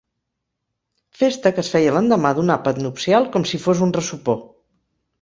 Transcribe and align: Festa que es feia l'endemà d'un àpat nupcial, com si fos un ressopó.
Festa 1.19 1.51
que 1.59 1.63
es 1.65 1.69
feia 1.75 1.93
l'endemà 1.97 2.33
d'un 2.39 2.51
àpat 2.57 2.83
nupcial, 2.89 3.31
com 3.37 3.49
si 3.53 3.63
fos 3.67 3.89
un 3.91 3.97
ressopó. 4.01 4.41